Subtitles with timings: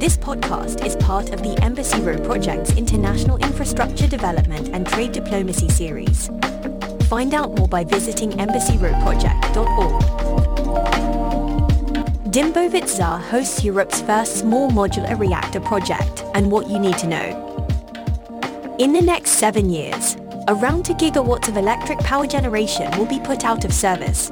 [0.00, 5.68] This podcast is part of the Embassy Row Project's International Infrastructure Development and Trade Diplomacy
[5.68, 6.30] series.
[7.10, 10.02] Find out more by visiting embassyrowproject.org.
[12.32, 18.76] Dimbovit ZAR hosts Europe's first small modular reactor project and what you need to know.
[18.78, 20.16] In the next seven years,
[20.48, 24.30] around 2 gigawatts of electric power generation will be put out of service,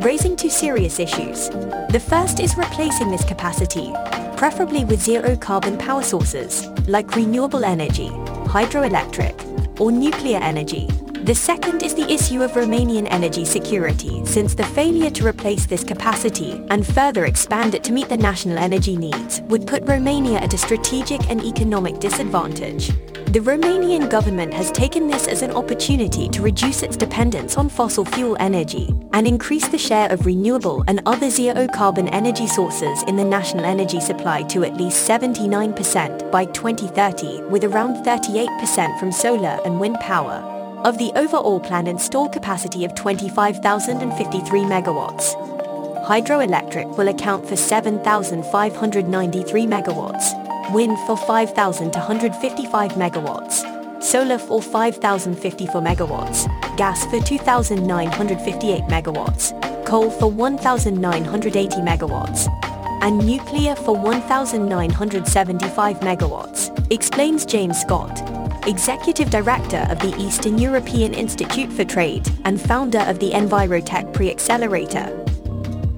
[0.00, 1.50] raising two serious issues.
[1.90, 3.92] The first is replacing this capacity,
[4.40, 8.08] preferably with zero carbon power sources, like renewable energy,
[8.48, 10.86] hydroelectric, or nuclear energy.
[11.24, 15.84] The second is the issue of Romanian energy security, since the failure to replace this
[15.84, 20.54] capacity and further expand it to meet the national energy needs would put Romania at
[20.54, 22.92] a strategic and economic disadvantage.
[23.30, 28.04] The Romanian government has taken this as an opportunity to reduce its dependence on fossil
[28.04, 33.22] fuel energy and increase the share of renewable and other zero-carbon energy sources in the
[33.22, 39.78] national energy supply to at least 79% by 2030, with around 38% from solar and
[39.78, 40.42] wind power.
[40.84, 45.36] Of the overall planned installed capacity of 25,053 megawatts,
[46.04, 57.04] hydroelectric will account for 7,593 megawatts, wind for 5,255 megawatts, solar for 5,054 megawatts, gas
[57.06, 62.46] for 2,958 megawatts, coal for 1,980 megawatts,
[63.02, 68.22] and nuclear for 1,975 megawatts, explains James Scott,
[68.66, 75.16] Executive Director of the Eastern European Institute for Trade and founder of the Envirotech Pre-Accelerator.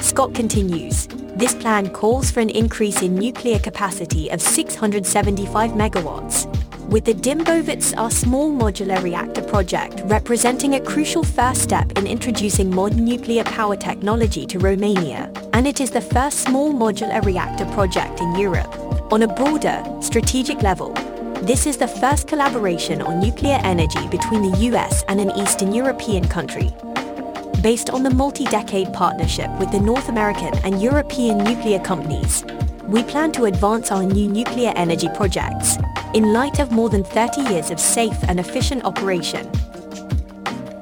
[0.00, 6.46] Scott continues, this plan calls for an increase in nuclear capacity of 675 megawatts,
[6.88, 13.04] with the Dâmbovița small modular reactor project representing a crucial first step in introducing modern
[13.04, 18.34] nuclear power technology to Romania, and it is the first small modular reactor project in
[18.36, 18.74] Europe.
[19.12, 20.94] On a broader, strategic level,
[21.42, 26.26] this is the first collaboration on nuclear energy between the US and an Eastern European
[26.26, 26.72] country,
[27.62, 32.44] based on the multi-decade partnership with the North American and European nuclear companies.
[32.84, 35.76] We plan to advance our new nuclear energy projects
[36.14, 39.50] in light of more than 30 years of safe and efficient operation.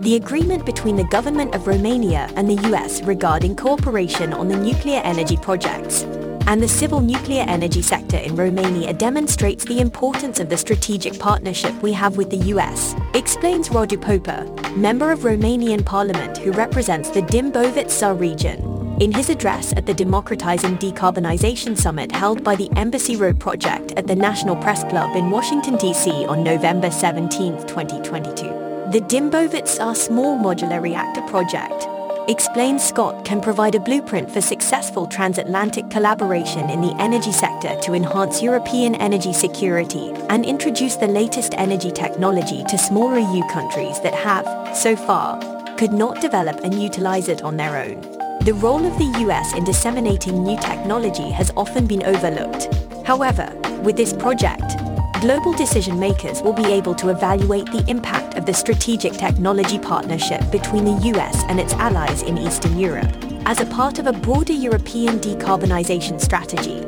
[0.00, 5.00] The agreement between the government of Romania and the US regarding cooperation on the nuclear
[5.02, 6.04] energy projects
[6.46, 11.74] and the civil nuclear energy sector in Romania demonstrates the importance of the strategic partnership
[11.82, 14.44] we have with the US, explains Radu Popa,
[14.76, 18.74] member of Romanian Parliament who represents the Dâmbovița region.
[19.00, 24.06] In his address at the Democratizing Decarbonization Summit held by the Embassy Row Project at
[24.06, 26.10] the National Press Club in Washington, D.C.
[26.26, 31.93] on November 17, 2022, the Dâmbovița Small Modular Reactor Project
[32.28, 37.92] explains Scott can provide a blueprint for successful transatlantic collaboration in the energy sector to
[37.92, 44.14] enhance European energy security and introduce the latest energy technology to smaller EU countries that
[44.14, 44.46] have,
[44.76, 45.38] so far,
[45.76, 48.00] could not develop and utilize it on their own.
[48.44, 52.68] The role of the US in disseminating new technology has often been overlooked.
[53.04, 53.52] However,
[53.82, 54.76] with this project,
[55.24, 60.42] global decision makers will be able to evaluate the impact of the strategic technology partnership
[60.52, 63.10] between the US and its allies in Eastern Europe.
[63.46, 66.80] As a part of a broader European decarbonization strategy,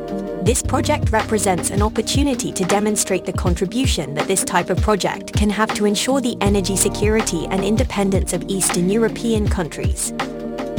[0.45, 5.49] this project represents an opportunity to demonstrate the contribution that this type of project can
[5.49, 10.13] have to ensure the energy security and independence of Eastern European countries.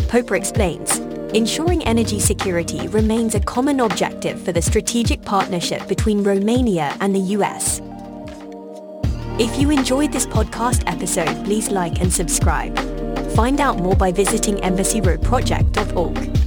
[0.09, 1.00] Popa explains,
[1.34, 7.36] Ensuring energy security remains a common objective for the strategic partnership between Romania and the
[7.36, 7.82] US.
[9.38, 12.78] If you enjoyed this podcast episode, please like and subscribe.
[13.36, 16.47] Find out more by visiting embassyrowproject.org.